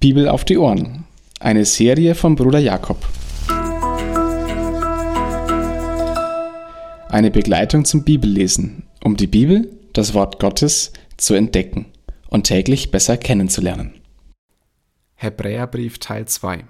Bibel 0.00 0.30
auf 0.30 0.46
die 0.46 0.56
Ohren. 0.56 1.04
Eine 1.40 1.66
Serie 1.66 2.14
von 2.14 2.34
Bruder 2.34 2.58
Jakob. 2.58 3.06
Eine 7.10 7.30
Begleitung 7.30 7.84
zum 7.84 8.02
Bibellesen, 8.02 8.84
um 9.04 9.18
die 9.18 9.26
Bibel, 9.26 9.78
das 9.92 10.14
Wort 10.14 10.40
Gottes, 10.40 10.94
zu 11.18 11.34
entdecken 11.34 11.84
und 12.30 12.44
täglich 12.44 12.90
besser 12.90 13.18
kennenzulernen. 13.18 14.00
Hebräerbrief 15.16 15.98
Teil 15.98 16.26
2 16.26 16.64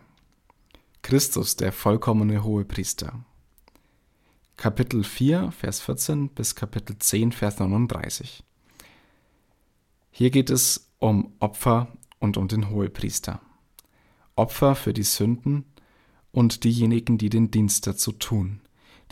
Christus, 1.03 1.55
der 1.55 1.71
vollkommene 1.71 2.43
Hohepriester. 2.43 3.25
Kapitel 4.57 5.05
4, 5.05 5.53
Vers 5.53 5.81
14 5.81 6.31
bis 6.31 6.57
Kapitel 6.57 6.99
10, 6.99 7.31
Vers 7.31 7.61
39. 7.61 8.43
Hier 10.11 10.31
geht 10.31 10.51
es 10.51 10.91
um 10.99 11.33
Opfer 11.39 11.87
und 12.21 12.37
um 12.37 12.47
den 12.47 12.71
Hohepriester. 12.71 13.41
Opfer 14.37 14.77
für 14.77 14.93
die 14.93 15.03
Sünden 15.03 15.65
und 16.31 16.63
diejenigen, 16.65 17.19
die 17.19 17.29
den 17.29 17.51
Dienst 17.51 17.87
dazu 17.87 18.13
tun. 18.13 18.61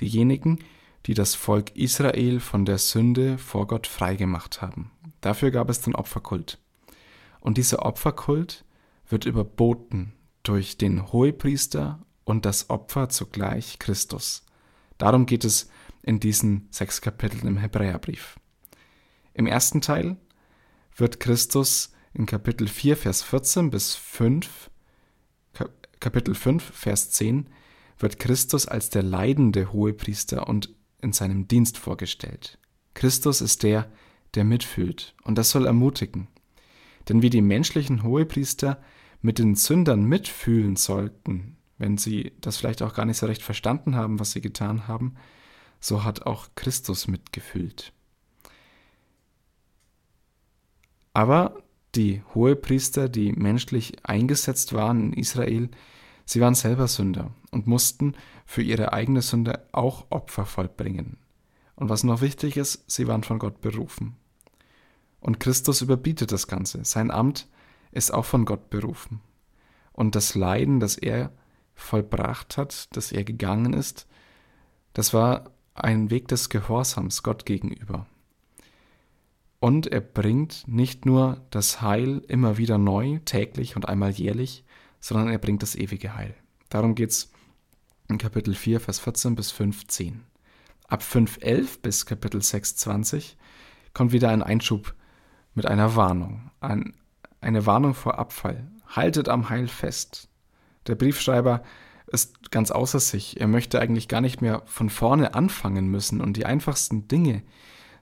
Diejenigen, 0.00 0.60
die 1.06 1.14
das 1.14 1.34
Volk 1.34 1.74
Israel 1.74 2.38
von 2.38 2.64
der 2.64 2.78
Sünde 2.78 3.38
vor 3.38 3.66
Gott 3.66 3.86
freigemacht 3.86 4.62
haben. 4.62 4.92
Dafür 5.20 5.50
gab 5.50 5.68
es 5.68 5.80
den 5.80 5.94
Opferkult. 5.94 6.58
Und 7.40 7.58
dieser 7.58 7.84
Opferkult 7.84 8.64
wird 9.08 9.24
überboten 9.24 10.12
durch 10.42 10.76
den 10.76 11.10
Hohepriester 11.12 12.00
und 12.24 12.44
das 12.44 12.70
Opfer 12.70 13.08
zugleich 13.08 13.78
Christus. 13.78 14.44
Darum 14.98 15.26
geht 15.26 15.44
es 15.44 15.70
in 16.02 16.20
diesen 16.20 16.68
sechs 16.70 17.00
Kapiteln 17.00 17.46
im 17.46 17.56
Hebräerbrief. 17.56 18.38
Im 19.34 19.46
ersten 19.46 19.80
Teil 19.80 20.16
wird 20.96 21.20
Christus 21.20 21.92
in 22.18 22.26
Kapitel 22.26 22.66
4, 22.66 22.96
Vers 22.96 23.22
14 23.22 23.70
bis 23.70 23.94
5, 23.94 24.70
Kapitel 26.00 26.34
5, 26.34 26.62
Vers 26.62 27.10
10, 27.12 27.48
wird 27.98 28.18
Christus 28.18 28.66
als 28.66 28.90
der 28.90 29.04
leidende 29.04 29.72
Hohepriester 29.72 30.48
und 30.48 30.74
in 31.00 31.12
seinem 31.12 31.46
Dienst 31.46 31.78
vorgestellt. 31.78 32.58
Christus 32.94 33.40
ist 33.40 33.62
der, 33.62 33.90
der 34.34 34.44
mitfühlt, 34.44 35.14
und 35.22 35.38
das 35.38 35.50
soll 35.50 35.66
ermutigen. 35.66 36.26
Denn 37.08 37.22
wie 37.22 37.30
die 37.30 37.40
menschlichen 37.40 38.02
Hohepriester 38.02 38.82
mit 39.22 39.38
den 39.38 39.54
Sündern 39.54 40.04
mitfühlen 40.04 40.74
sollten, 40.74 41.56
wenn 41.78 41.98
sie 41.98 42.32
das 42.40 42.56
vielleicht 42.56 42.82
auch 42.82 42.94
gar 42.94 43.04
nicht 43.04 43.18
so 43.18 43.26
recht 43.26 43.42
verstanden 43.42 43.94
haben, 43.94 44.18
was 44.18 44.32
sie 44.32 44.40
getan 44.40 44.88
haben, 44.88 45.14
so 45.78 46.02
hat 46.02 46.22
auch 46.22 46.48
Christus 46.56 47.06
mitgefühlt. 47.06 47.92
Aber 51.12 51.62
die 51.98 52.22
Hohepriester, 52.34 53.08
die 53.08 53.32
menschlich 53.32 53.96
eingesetzt 54.04 54.72
waren 54.72 55.00
in 55.00 55.12
Israel, 55.14 55.68
sie 56.24 56.40
waren 56.40 56.54
selber 56.54 56.86
Sünder 56.86 57.32
und 57.50 57.66
mussten 57.66 58.14
für 58.46 58.62
ihre 58.62 58.92
eigene 58.92 59.20
Sünde 59.20 59.66
auch 59.72 60.06
Opfer 60.10 60.46
vollbringen. 60.46 61.16
Und 61.74 61.88
was 61.88 62.04
noch 62.04 62.20
wichtig 62.20 62.56
ist, 62.56 62.88
sie 62.88 63.08
waren 63.08 63.24
von 63.24 63.40
Gott 63.40 63.60
berufen. 63.60 64.16
Und 65.20 65.40
Christus 65.40 65.82
überbietet 65.82 66.30
das 66.30 66.46
Ganze. 66.46 66.84
Sein 66.84 67.10
Amt 67.10 67.48
ist 67.90 68.14
auch 68.14 68.24
von 68.24 68.44
Gott 68.44 68.70
berufen. 68.70 69.20
Und 69.92 70.14
das 70.14 70.36
Leiden, 70.36 70.78
das 70.78 70.96
er 70.96 71.32
vollbracht 71.74 72.56
hat, 72.56 72.94
das 72.96 73.10
er 73.10 73.24
gegangen 73.24 73.72
ist, 73.72 74.06
das 74.92 75.12
war 75.12 75.50
ein 75.74 76.10
Weg 76.10 76.28
des 76.28 76.48
Gehorsams 76.48 77.24
Gott 77.24 77.44
gegenüber. 77.44 78.06
Und 79.60 79.88
er 79.88 80.00
bringt 80.00 80.68
nicht 80.68 81.04
nur 81.04 81.44
das 81.50 81.80
Heil 81.82 82.22
immer 82.28 82.58
wieder 82.58 82.78
neu, 82.78 83.18
täglich 83.24 83.74
und 83.74 83.88
einmal 83.88 84.10
jährlich, 84.10 84.64
sondern 85.00 85.28
er 85.28 85.38
bringt 85.38 85.62
das 85.62 85.74
ewige 85.74 86.14
Heil. 86.14 86.34
Darum 86.68 86.94
geht 86.94 87.10
es 87.10 87.32
in 88.08 88.18
Kapitel 88.18 88.54
4, 88.54 88.80
Vers 88.80 89.00
14 89.00 89.34
bis 89.34 89.50
15. 89.50 90.24
Ab 90.86 91.02
5.11 91.02 91.80
bis 91.82 92.06
Kapitel 92.06 92.40
6.20 92.40 93.34
kommt 93.94 94.12
wieder 94.12 94.30
ein 94.30 94.42
Einschub 94.42 94.94
mit 95.54 95.66
einer 95.66 95.96
Warnung. 95.96 96.50
Ein, 96.60 96.94
eine 97.40 97.66
Warnung 97.66 97.94
vor 97.94 98.18
Abfall. 98.18 98.70
Haltet 98.86 99.28
am 99.28 99.50
Heil 99.50 99.68
fest. 99.68 100.28
Der 100.86 100.94
Briefschreiber 100.94 101.62
ist 102.06 102.50
ganz 102.50 102.70
außer 102.70 103.00
sich. 103.00 103.40
Er 103.40 103.48
möchte 103.48 103.80
eigentlich 103.80 104.08
gar 104.08 104.20
nicht 104.20 104.40
mehr 104.40 104.62
von 104.66 104.88
vorne 104.88 105.34
anfangen 105.34 105.88
müssen 105.88 106.20
und 106.20 106.36
die 106.36 106.46
einfachsten 106.46 107.08
Dinge 107.08 107.42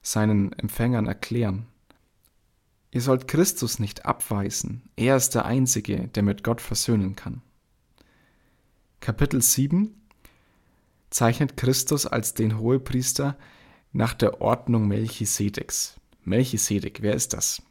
seinen 0.06 0.52
Empfängern 0.52 1.06
erklären. 1.06 1.66
Ihr 2.92 3.00
sollt 3.00 3.26
Christus 3.26 3.80
nicht 3.80 4.06
abweisen, 4.06 4.88
er 4.94 5.16
ist 5.16 5.30
der 5.34 5.46
Einzige, 5.46 6.06
der 6.06 6.22
mit 6.22 6.44
Gott 6.44 6.60
versöhnen 6.60 7.16
kann. 7.16 7.42
Kapitel 9.00 9.42
7 9.42 10.00
zeichnet 11.10 11.56
Christus 11.56 12.06
als 12.06 12.34
den 12.34 12.58
Hohepriester 12.58 13.36
nach 13.92 14.14
der 14.14 14.40
Ordnung 14.40 14.86
Melchisedeks. 14.86 15.98
Melchisedek, 16.22 17.02
wer 17.02 17.14
ist 17.14 17.32
das? 17.32 17.62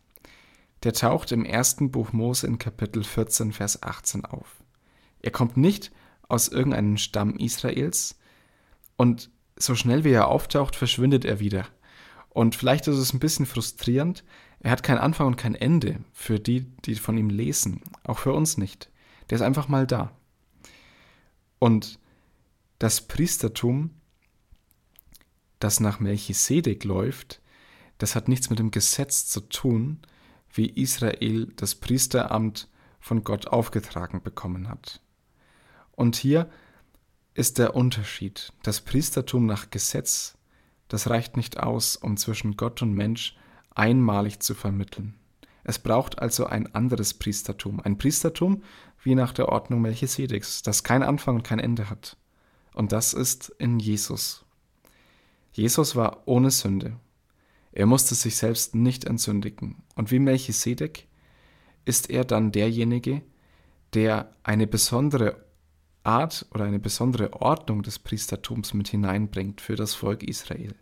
Der 0.84 0.91
taucht 0.91 1.31
im 1.31 1.45
ersten 1.45 1.90
Buch 1.90 2.12
Mose 2.12 2.47
in 2.47 2.57
Kapitel 2.59 3.06
14, 3.06 3.53
Vers 3.53 3.81
18 3.81 4.25
auf. 4.25 4.62
Er 5.22 5.31
kommt 5.31 5.56
nicht 5.56 5.91
aus 6.28 6.50
irgendeinem 6.50 6.97
Stamm 6.97 7.38
Israels 7.38 8.19
und 8.97 9.29
so 9.56 9.74
schnell 9.74 10.03
wie 10.03 10.12
er 10.12 10.28
auftaucht, 10.28 10.75
verschwindet 10.75 11.24
er 11.24 11.40
wieder. 11.40 11.66
Und 12.35 12.53
vielleicht 12.53 12.85
ist 12.88 12.97
es 12.97 13.13
ein 13.13 13.19
bisschen 13.19 13.46
frustrierend. 13.46 14.25
Er 14.59 14.72
hat 14.72 14.84
keinen 14.84 14.97
Anfang 14.97 15.28
und 15.28 15.38
kein 15.38 15.56
Ende 15.56 16.03
für 16.12 16.38
die, 16.38 16.66
die 16.84 16.96
von 16.96 17.18
ihm 17.18 17.29
lesen. 17.29 17.79
Auch 18.03 18.19
für 18.19 18.34
uns 18.34 18.57
nicht. 18.57 18.91
Der 19.29 19.38
ist 19.38 19.41
einfach 19.41 19.69
mal 19.69 19.88
da. 19.88 20.12
Und 21.59 21.97
das 22.78 23.07
Priestertum, 23.07 23.91
das 25.59 25.79
nach 25.79 26.01
Melchisedek 26.01 26.84
läuft, 26.84 27.41
das 28.00 28.16
hat 28.16 28.28
nichts 28.28 28.50
mit 28.50 28.59
dem 28.59 28.69
Gesetz 28.69 29.28
zu 29.28 29.40
tun, 29.40 30.00
wie 30.51 30.68
Israel 30.68 31.53
das 31.56 31.75
Priesteramt 31.75 32.68
von 33.00 33.24
Gott 33.24 33.47
aufgetragen 33.47 34.22
bekommen 34.22 34.68
hat. 34.68 35.00
Und 35.94 36.18
hier 36.18 36.50
ist 37.34 37.59
der 37.59 37.75
Unterschied. 37.75 38.51
Das 38.62 38.81
Priestertum 38.81 39.45
nach 39.45 39.69
Gesetz 39.69 40.35
das 40.88 41.09
reicht 41.09 41.38
nicht 41.38 41.59
aus, 41.59 41.96
um 41.96 42.18
zwischen 42.18 42.57
Gott 42.57 42.81
und 42.81 42.94
Mensch 42.94 43.35
einmalig 43.73 44.40
zu 44.40 44.53
vermitteln. 44.53 45.16
Es 45.63 45.79
braucht 45.79 46.19
also 46.19 46.46
ein 46.46 46.73
anderes 46.75 47.16
Priestertum, 47.16 47.79
ein 47.79 47.97
Priestertum 47.97 48.63
wie 49.03 49.16
nach 49.16 49.34
der 49.34 49.50
Ordnung 49.50 49.81
Melchisedeks, 49.81 50.62
das 50.62 50.84
kein 50.84 51.03
Anfang 51.03 51.35
und 51.35 51.44
kein 51.44 51.59
Ende 51.59 51.90
hat. 51.90 52.18
Und 52.74 52.91
das 52.91 53.13
ist 53.13 53.50
in 53.57 53.79
Jesus. 53.79 54.45
Jesus 55.53 55.95
war 55.95 56.24
ohne 56.25 56.51
Sünde. 56.51 56.97
Er 57.72 57.85
musste 57.85 58.13
sich 58.16 58.35
selbst 58.38 58.75
nicht 58.75 59.06
entsündigen. 59.06 59.84
Und 59.95 60.12
wie 60.12 60.19
Melchisedek 60.19 61.07
ist 61.85 62.09
er 62.09 62.25
dann 62.25 62.51
derjenige, 62.51 63.22
der 63.94 64.31
eine 64.44 64.68
besondere 64.68 65.44
Art 66.05 66.45
oder 66.53 66.66
eine 66.66 66.79
besondere 66.79 67.33
Ordnung 67.33 67.81
des 67.81 67.99
Priestertums 67.99 68.73
mit 68.73 68.88
hineinbringt 68.88 69.61
für 69.61 69.75
das 69.75 69.93
Volk 69.93 70.23
Israel. 70.23 70.75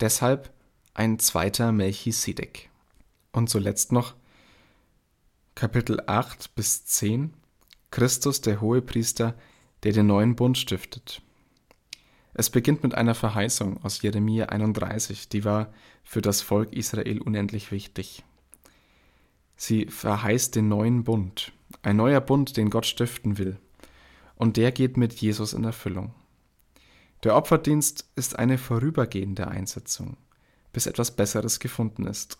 Deshalb 0.00 0.52
ein 0.94 1.18
zweiter 1.18 1.72
Melchisedek. 1.72 2.70
Und 3.32 3.48
zuletzt 3.48 3.92
noch 3.92 4.14
Kapitel 5.54 6.00
8 6.06 6.54
bis 6.54 6.84
10 6.84 7.32
Christus 7.90 8.40
der 8.40 8.60
Hohepriester, 8.60 9.34
der 9.82 9.92
den 9.92 10.06
neuen 10.06 10.34
Bund 10.34 10.58
stiftet. 10.58 11.22
Es 12.32 12.50
beginnt 12.50 12.82
mit 12.82 12.94
einer 12.94 13.14
Verheißung 13.14 13.82
aus 13.84 14.02
Jeremia 14.02 14.46
31, 14.46 15.28
die 15.28 15.44
war 15.44 15.72
für 16.02 16.20
das 16.20 16.42
Volk 16.42 16.72
Israel 16.72 17.20
unendlich 17.20 17.70
wichtig. 17.70 18.24
Sie 19.56 19.86
verheißt 19.86 20.56
den 20.56 20.66
neuen 20.66 21.04
Bund, 21.04 21.52
ein 21.82 21.96
neuer 21.96 22.20
Bund, 22.20 22.56
den 22.56 22.70
Gott 22.70 22.86
stiften 22.86 23.38
will 23.38 23.58
und 24.36 24.56
der 24.56 24.72
geht 24.72 24.96
mit 24.96 25.14
Jesus 25.14 25.52
in 25.52 25.64
Erfüllung. 25.64 26.14
Der 27.22 27.36
Opferdienst 27.36 28.10
ist 28.16 28.38
eine 28.38 28.58
vorübergehende 28.58 29.48
Einsetzung, 29.48 30.16
bis 30.72 30.86
etwas 30.86 31.10
Besseres 31.10 31.58
gefunden 31.58 32.06
ist. 32.06 32.38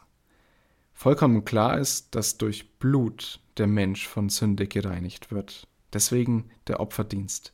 Vollkommen 0.92 1.44
klar 1.44 1.78
ist, 1.78 2.14
dass 2.14 2.38
durch 2.38 2.78
Blut 2.78 3.40
der 3.56 3.66
Mensch 3.66 4.06
von 4.06 4.28
Sünde 4.28 4.66
gereinigt 4.66 5.30
wird. 5.30 5.66
Deswegen 5.92 6.50
der 6.66 6.80
Opferdienst. 6.80 7.52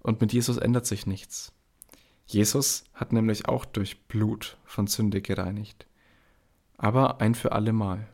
Und 0.00 0.20
mit 0.20 0.32
Jesus 0.32 0.56
ändert 0.56 0.86
sich 0.86 1.06
nichts. 1.06 1.52
Jesus 2.26 2.84
hat 2.92 3.12
nämlich 3.12 3.48
auch 3.48 3.64
durch 3.64 4.02
Blut 4.08 4.58
von 4.64 4.86
Sünde 4.86 5.22
gereinigt. 5.22 5.86
Aber 6.76 7.20
ein 7.20 7.34
für 7.34 7.52
allemal. 7.52 8.08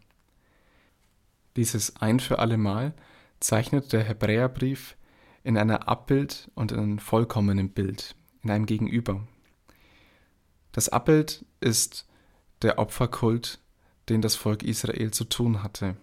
Dieses 1.57 1.97
ein 1.97 2.21
für 2.21 2.39
allemal 2.39 2.95
zeichnet 3.41 3.93
der 3.93 4.05
Hebräerbrief 4.05 4.97
in 5.45 5.57
einer 5.57 5.89
Abbild 5.89 6.51
und 6.55 6.73
in 6.73 6.79
einem 6.79 6.99
vollkommenen 6.99 7.71
Bild, 7.71 8.15
in 8.43 8.51
einem 8.51 8.67
Gegenüber. 8.67 9.27
Das 10.73 10.89
Abbild 10.89 11.45
ist 11.61 12.07
der 12.63 12.79
Opferkult, 12.79 13.59
den 14.09 14.23
das 14.23 14.35
Volk 14.35 14.63
Israel 14.63 15.11
zu 15.11 15.25
tun 15.25 15.63
hatte. 15.63 15.97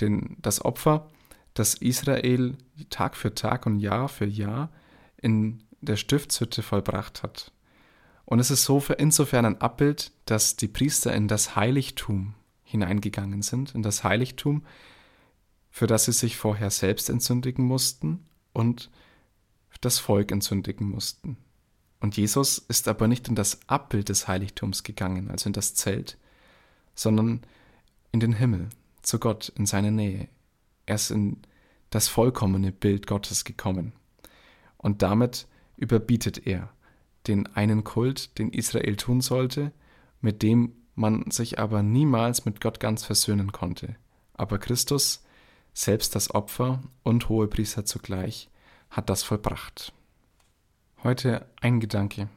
den, 0.00 0.36
das 0.40 0.64
Opfer, 0.64 1.08
das 1.54 1.74
Israel 1.74 2.56
Tag 2.90 3.16
für 3.16 3.34
Tag 3.34 3.66
und 3.66 3.78
Jahr 3.78 4.08
für 4.08 4.26
Jahr 4.26 4.70
in 5.16 5.62
der 5.80 5.96
Stiftshütte 5.96 6.62
vollbracht 6.62 7.22
hat. 7.22 7.52
Und 8.24 8.40
es 8.40 8.50
ist 8.50 8.64
so 8.64 8.82
insofern 8.98 9.44
ein 9.44 9.60
Abbild, 9.60 10.12
dass 10.26 10.56
die 10.56 10.68
Priester 10.68 11.14
in 11.14 11.28
das 11.28 11.56
Heiligtum 11.56 12.34
hineingegangen 12.64 13.42
sind, 13.42 13.74
in 13.74 13.82
das 13.82 14.02
Heiligtum, 14.02 14.64
für 15.74 15.88
das 15.88 16.04
sie 16.04 16.12
sich 16.12 16.36
vorher 16.36 16.70
selbst 16.70 17.10
entzündigen 17.10 17.64
mussten 17.64 18.24
und 18.52 18.92
das 19.80 19.98
Volk 19.98 20.30
entzündigen 20.30 20.88
mussten. 20.88 21.36
Und 21.98 22.16
Jesus 22.16 22.58
ist 22.58 22.86
aber 22.86 23.08
nicht 23.08 23.26
in 23.26 23.34
das 23.34 23.58
Abbild 23.68 24.08
des 24.08 24.28
Heiligtums 24.28 24.84
gegangen, 24.84 25.32
also 25.32 25.48
in 25.48 25.52
das 25.52 25.74
Zelt, 25.74 26.16
sondern 26.94 27.40
in 28.12 28.20
den 28.20 28.34
Himmel, 28.34 28.68
zu 29.02 29.18
Gott, 29.18 29.52
in 29.56 29.66
seine 29.66 29.90
Nähe. 29.90 30.28
Er 30.86 30.94
ist 30.94 31.10
in 31.10 31.38
das 31.90 32.06
vollkommene 32.06 32.70
Bild 32.70 33.08
Gottes 33.08 33.42
gekommen. 33.42 33.94
Und 34.76 35.02
damit 35.02 35.48
überbietet 35.76 36.46
er 36.46 36.72
den 37.26 37.48
einen 37.48 37.82
Kult, 37.82 38.38
den 38.38 38.52
Israel 38.52 38.94
tun 38.94 39.20
sollte, 39.20 39.72
mit 40.20 40.44
dem 40.44 40.72
man 40.94 41.32
sich 41.32 41.58
aber 41.58 41.82
niemals 41.82 42.44
mit 42.44 42.60
Gott 42.60 42.78
ganz 42.78 43.02
versöhnen 43.02 43.50
konnte. 43.50 43.96
Aber 44.34 44.58
Christus, 44.58 45.23
selbst 45.74 46.14
das 46.14 46.32
Opfer 46.32 46.82
und 47.02 47.28
Hohepriester 47.28 47.84
zugleich, 47.84 48.48
hat 48.90 49.10
das 49.10 49.24
vollbracht. 49.24 49.92
Heute 51.02 51.46
ein 51.60 51.80
Gedanke. 51.80 52.28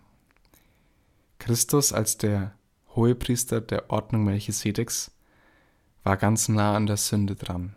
Christus 1.37 1.93
als 1.93 2.17
der 2.17 2.53
Hohepriester 2.95 3.61
der 3.61 3.91
Ordnung 3.91 4.23
Melchisedeks 4.23 5.11
war 6.03 6.17
ganz 6.17 6.49
nah 6.49 6.75
an 6.75 6.87
der 6.87 6.97
Sünde 6.97 7.35
dran. 7.35 7.75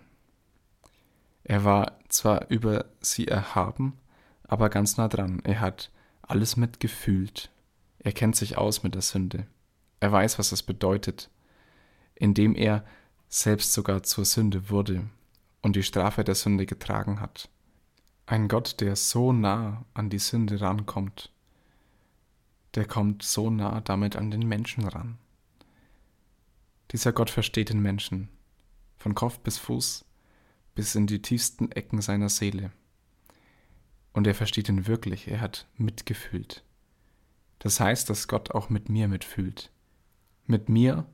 Er 1.44 1.64
war 1.64 1.98
zwar 2.08 2.48
über 2.48 2.86
sie 3.00 3.28
erhaben, 3.28 3.98
aber 4.44 4.70
ganz 4.70 4.96
nah 4.96 5.08
dran. 5.08 5.40
Er 5.44 5.60
hat 5.60 5.90
alles 6.22 6.56
mitgefühlt. 6.56 7.50
Er 7.98 8.12
kennt 8.12 8.34
sich 8.34 8.56
aus 8.56 8.82
mit 8.82 8.94
der 8.94 9.02
Sünde. 9.02 9.46
Er 10.00 10.10
weiß, 10.10 10.38
was 10.38 10.52
es 10.52 10.62
bedeutet, 10.62 11.28
indem 12.14 12.54
er 12.54 12.84
selbst 13.28 13.74
sogar 13.74 14.02
zur 14.02 14.24
Sünde 14.24 14.70
wurde 14.70 15.04
und 15.62 15.76
die 15.76 15.82
Strafe 15.82 16.24
der 16.24 16.34
Sünde 16.34 16.66
getragen 16.66 17.20
hat. 17.20 17.48
Ein 18.26 18.48
Gott, 18.48 18.80
der 18.80 18.96
so 18.96 19.32
nah 19.32 19.84
an 19.94 20.10
die 20.10 20.18
Sünde 20.18 20.60
rankommt, 20.60 21.32
der 22.74 22.84
kommt 22.84 23.22
so 23.22 23.50
nah 23.50 23.80
damit 23.80 24.16
an 24.16 24.30
den 24.30 24.46
Menschen 24.46 24.86
ran. 24.86 25.18
Dieser 26.92 27.12
Gott 27.12 27.30
versteht 27.30 27.70
den 27.70 27.80
Menschen, 27.80 28.28
von 28.96 29.14
Kopf 29.14 29.38
bis 29.40 29.58
Fuß, 29.58 30.04
bis 30.74 30.94
in 30.94 31.06
die 31.06 31.22
tiefsten 31.22 31.72
Ecken 31.72 32.00
seiner 32.00 32.28
Seele. 32.28 32.70
Und 34.12 34.26
er 34.26 34.34
versteht 34.34 34.68
ihn 34.68 34.86
wirklich, 34.86 35.28
er 35.28 35.40
hat 35.40 35.66
mitgefühlt. 35.76 36.64
Das 37.60 37.78
heißt, 37.78 38.08
dass 38.10 38.28
Gott 38.28 38.52
auch 38.52 38.70
mit 38.70 38.88
mir 38.88 39.06
mitfühlt. 39.06 39.70
Mit 40.46 40.68
mir 40.68 41.06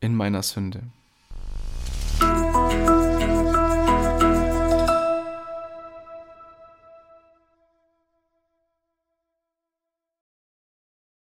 in 0.00 0.14
meiner 0.16 0.42
Sünde. 0.42 0.90